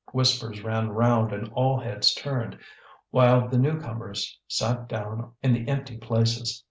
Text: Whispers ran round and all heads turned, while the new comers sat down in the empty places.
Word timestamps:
Whispers 0.13 0.63
ran 0.63 0.89
round 0.89 1.31
and 1.31 1.47
all 1.53 1.79
heads 1.79 2.15
turned, 2.15 2.57
while 3.11 3.47
the 3.47 3.59
new 3.59 3.79
comers 3.79 4.39
sat 4.47 4.89
down 4.89 5.33
in 5.43 5.53
the 5.53 5.67
empty 5.69 5.97
places. 5.99 6.59